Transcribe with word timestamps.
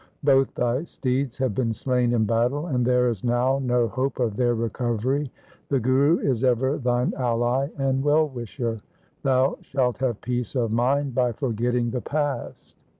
Both 0.23 0.55
thy 0.55 0.83
steeds 0.85 1.37
have 1.37 1.53
been 1.53 1.73
slain 1.73 2.11
in 2.11 2.25
battle, 2.25 2.65
and 2.65 2.83
there 2.83 3.07
is 3.07 3.23
now 3.23 3.59
no 3.61 3.87
hope 3.87 4.19
of 4.19 4.35
their 4.35 4.55
recovery. 4.55 5.31
The 5.69 5.79
Guru 5.79 6.17
is 6.17 6.43
ever 6.43 6.79
thine 6.79 7.13
ally 7.15 7.67
and 7.77 8.03
well 8.03 8.27
wisher. 8.27 8.79
Thou 9.21 9.59
shalt 9.61 9.99
have 9.99 10.19
peace 10.21 10.55
of 10.55 10.73
mind 10.73 11.13
by 11.13 11.33
forgetting 11.33 11.91
the 11.91 12.01
past.' 12.01 12.75